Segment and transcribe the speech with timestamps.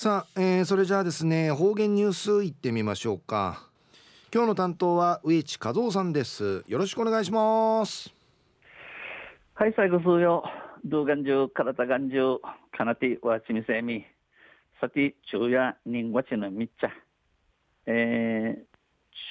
[0.00, 3.66] さあ、えー、それじゃあですね方言ニュースいってみましょうか。
[4.32, 6.62] 今日の担当は上地和夫さんです。
[6.68, 8.14] よろしくお願いします。
[9.54, 10.44] はい最後数よ
[10.84, 12.38] 動画中体眼中
[12.70, 14.04] かなてわちみせみ
[14.80, 16.90] さて昼夜人ごちのみっちゃ
[17.86, 18.64] えー、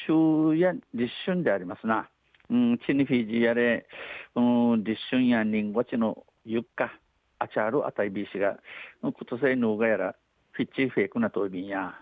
[0.05, 2.09] 昼夜立春でありますな。
[2.49, 3.87] うんチニフィジやれ。
[4.35, 4.41] う
[4.75, 6.91] ん立春や人ごちのゆっか
[7.39, 8.57] あちゃるあたいびしが
[9.01, 10.15] ことせいぬがやら
[10.57, 11.93] フィッチフェイクなとびんや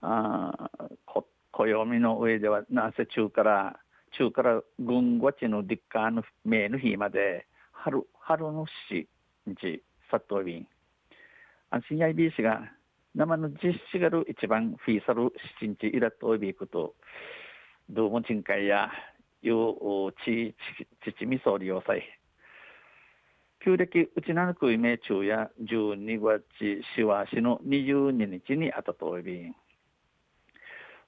[0.00, 0.70] あ
[1.04, 3.80] こ暦の上ではなぜ中から
[4.16, 9.08] 中から軍ごちのディッカーの名の日まで春春のし
[9.44, 10.68] 日さっとびん
[11.70, 12.60] 安心やいびしが
[13.16, 16.94] 生の実施がる一番フィーサル七日イラとびくと
[17.90, 18.88] どうも賃会や
[19.42, 20.54] ようち
[21.04, 22.04] ちちみそう利用さえ
[23.66, 26.44] 旧暦うちなぬくいめ中や12月
[26.94, 29.56] しわしの22日にあたとおびん。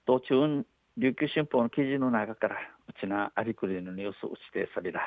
[0.05, 0.65] 道中、
[0.97, 2.57] 琉球新報の記事の中から、
[2.89, 5.03] うちなありくりのニュースを指定されら、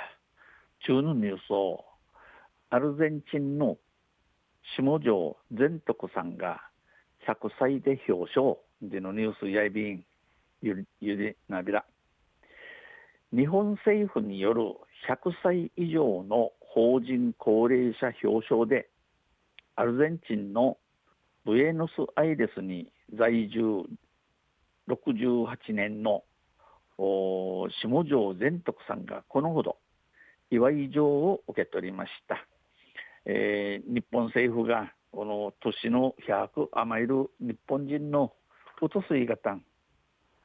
[0.88, 1.84] 中のニュースを、
[2.70, 3.78] アルゼンチンの
[4.78, 6.62] 下條善徳さんが
[7.28, 10.06] 100歳で表彰でのニュースやいびん、
[10.62, 11.84] ゆゆりなびら。
[13.34, 14.62] 日本政府による
[15.10, 18.90] 100歳以上の法人高齢者表彰で
[19.76, 20.78] アルゼンチンの
[21.44, 23.86] ブエノスアイレスに在住
[24.90, 26.24] 68年の
[26.98, 29.78] 下條善徳さんがこのほど
[30.50, 32.46] 祝い状を受け取りました、
[33.26, 38.32] えー、日本政府がこの年の100余る日本人の
[38.82, 39.64] うとすいがたん、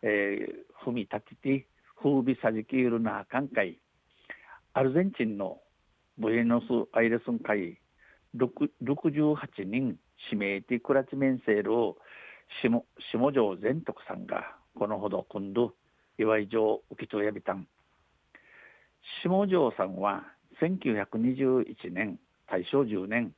[0.02, 1.66] えー、踏み立てて
[2.02, 3.78] 風靡さじきいるなあかんかい
[4.72, 5.58] アルゼンチンの
[6.18, 7.78] ブエノスアイレスン会
[8.36, 9.98] 68人
[10.30, 11.96] 指名的クラチメンセールを
[12.62, 12.70] 下
[13.12, 15.74] 下條善徳さんがこのほど今度
[16.18, 17.66] 祝い状受け取りやびたん。
[19.22, 20.24] 下條さんは
[20.62, 23.34] 1921年大正10年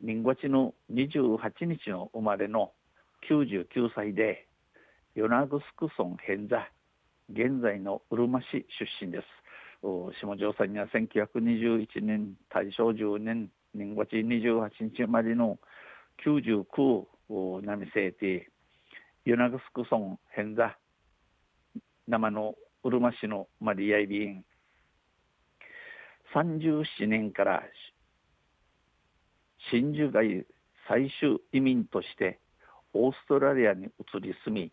[0.00, 2.72] 人月の28日の生まれの
[3.28, 4.46] 99歳で
[5.14, 6.66] 与那城村偏座
[7.30, 8.66] 現在のうるま市
[9.00, 9.39] 出身です。
[9.82, 15.58] 下條さんには1921年大正10年人月28日までの
[16.24, 16.64] 99
[17.28, 18.50] 波制定
[19.24, 20.76] 与那城村偏座
[22.08, 24.44] 生のうるま市のマリアイビン
[26.34, 27.62] 37年から
[29.70, 30.46] 真珠街
[30.88, 32.38] 最終移民として
[32.92, 34.72] オーストラリアに移り住み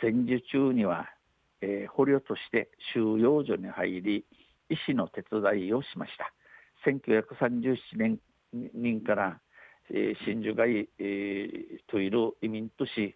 [0.00, 1.08] 戦時中には
[1.62, 4.26] えー、捕虜として収容所に入り
[4.68, 6.32] 医師の手伝いをしました。
[6.84, 8.18] 1937年
[8.74, 9.40] 人から、
[9.90, 13.14] えー、真珠街、えー、といる移民都市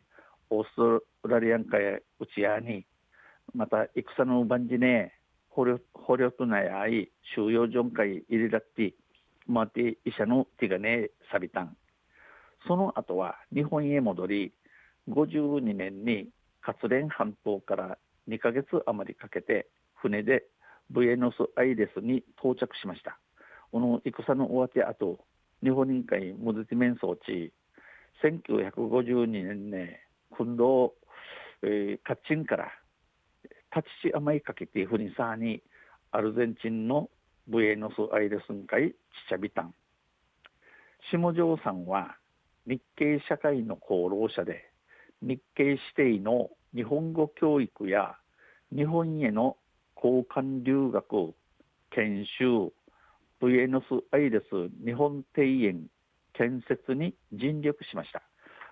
[0.50, 2.86] オーストラリアン海内屋に
[3.52, 5.12] また戦の番地ね
[5.50, 8.94] 捕虜捕虜となやい収容所会入れだって
[9.46, 11.76] まて医者の手がねさびたん。
[12.66, 14.52] その後は日本へ戻り
[15.08, 16.28] 52年に
[16.62, 20.44] 活連半島から2ヶ月余りかけて船で
[20.90, 23.18] ブエノスアイレスに到着しました。
[23.72, 25.18] この戦の終わって後、
[25.62, 27.52] 日本人会ムズティメン装置、
[28.22, 30.00] 1952年ね、
[30.36, 30.92] 訓導、
[31.62, 32.72] えー、カッチンから
[33.74, 35.62] 立ち甘いかけてフニサーに
[36.12, 37.10] アルゼンチンの
[37.48, 38.96] ブエノスアイレスン会チ
[39.28, 39.74] チャビタン。
[41.10, 42.16] 下條さんは
[42.66, 44.70] 日系社会の功労者で
[45.22, 48.16] 日系指定の日本語教育や
[48.70, 49.56] 日本への
[49.96, 51.32] 交換留学
[51.88, 52.70] 研修
[53.40, 54.44] ブエノスアイレス
[54.84, 55.86] 日本庭園
[56.34, 58.22] 建設に尽力しました。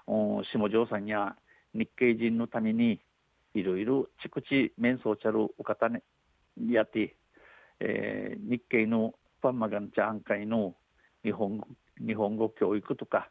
[0.07, 1.35] 下條さんや
[1.73, 3.01] 日系人のために
[3.55, 6.03] いろいろちくち面相ちゃるお方ね
[6.69, 7.17] やって、
[7.81, 10.75] えー、日系のパンマガンチャン会の
[11.23, 11.59] 日本
[12.07, 13.31] 日本語教育とか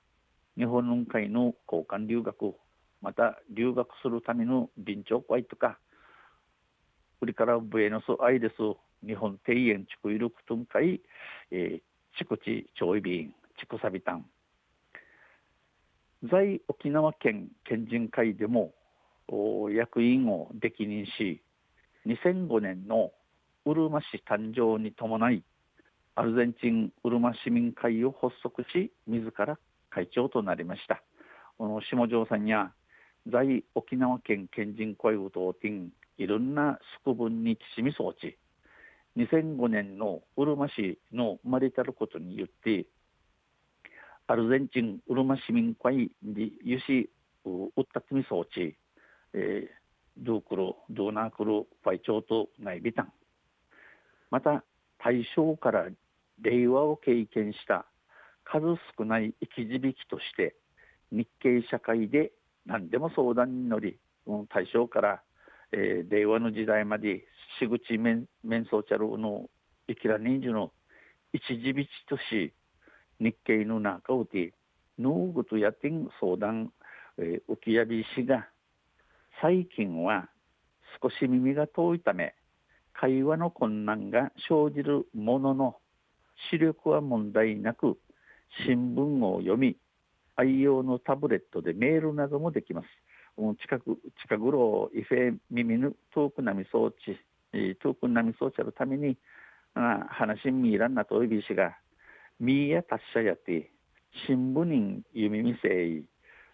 [0.57, 2.55] 日本の会の交換留学
[3.03, 5.77] また留学するための臨調会とか
[7.19, 8.53] これからブエノスアイレス
[9.05, 11.01] 日本庭園地区イルクトン会、
[11.51, 14.25] えー、地区地調理便地区サビタン。
[16.31, 18.73] 在沖縄県県人会でも
[19.69, 21.41] 役員を歴任し
[22.07, 23.11] 2005年の
[23.65, 25.43] うるま市誕生に伴い
[26.15, 29.57] アルゼンチンうるま市民会を発足し自ら
[29.89, 31.03] 会長となりました。
[31.57, 32.71] この下條さんや
[33.27, 38.37] 在沖縄県県人会を等々いろんな宿分にきしみ装置。
[39.17, 42.87] 2005年のうるま市の生まれたることによって
[44.25, 47.09] アルゼンチンウルマ市民会にユシ
[47.45, 48.75] ウッタツミ装置、
[49.33, 49.67] えー、
[50.17, 53.13] ドゥクルドゥナークルファイチョートナイビタン
[54.31, 54.63] また
[54.97, 55.87] 大正から
[56.41, 57.85] 令和を経験した
[58.45, 58.65] 数
[58.97, 60.55] 少ない生き字引として
[61.11, 62.31] 日系社会で
[62.65, 65.21] 何でも相談に乗り大正から、
[65.71, 67.25] えー、令和の時代まで
[67.59, 69.49] しぐち面相チャルの
[69.87, 70.71] 生きら人数の
[71.33, 72.53] 一時引とし
[73.19, 74.53] 日系の中をて
[74.97, 76.71] ヌーグとやってん相談、
[77.17, 78.47] えー、浮きやびしが
[79.41, 80.29] 最近は
[81.01, 82.35] 少し耳が遠いため
[82.93, 85.77] 会話の困難が生じるものの
[86.51, 87.97] 視力は問題なく
[88.65, 89.75] 新聞を読み
[90.35, 92.87] 愛用のタブレットでメールなどもできます。
[93.61, 96.95] 近く近頃異性耳の遠くなみ装置
[97.81, 99.17] 遠くなみ装置あるために
[99.73, 101.75] 話ミーランなといびしが
[102.39, 103.71] ミーや達者やって
[104.27, 106.03] 新聞人弓見せい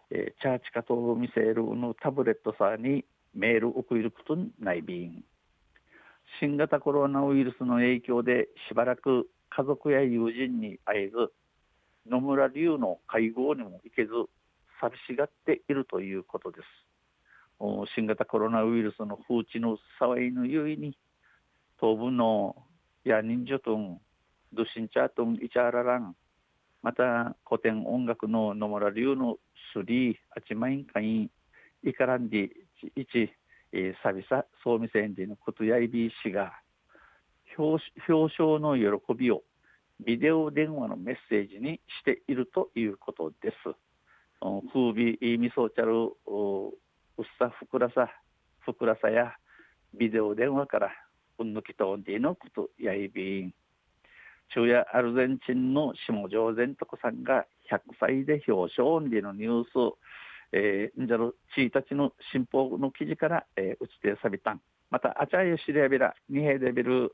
[0.10, 3.04] チャーチカと見せるのタブレットさに
[3.36, 5.24] メール送ることないびん
[6.40, 11.32] 新型コロナウイルスの影響でしばらく家族や友人に会えず
[12.08, 14.12] 野村流の会合にも行けず
[14.82, 16.66] 寂しがっているということです。
[17.96, 20.98] 新型コロナウイルスの風知の騒いのゆえに
[21.80, 22.56] 東部の
[23.04, 24.00] ヤニンジョトン
[24.54, 26.16] ドシンチャートンイチャーララン
[26.82, 29.38] また古典音楽の野村流の
[29.74, 31.32] スリーアチマインカイン
[31.84, 32.50] イカランディ
[32.96, 33.34] イチ
[33.72, 36.54] えー、サビサ総務戦時のことやいび氏が
[37.58, 39.44] 表彰の喜びを
[40.06, 43.56] ビデオ電話のメッセージにしているということです。
[44.74, 46.70] 風美みそちゃるう
[47.22, 48.10] っさふくらさ
[48.62, 49.34] ふくらさや
[49.94, 50.92] ビデオ電話から
[51.38, 53.54] うんぬきとんでいのことやいびん。
[54.52, 59.98] 昼夜アルゼンチンの下条善徳さんが100歳で表彰でのニュース
[60.52, 67.14] えー、んじゃろ1日の新報の記事から、えー、打ち手さびたんまたあちゃゆしりやびら二平デビル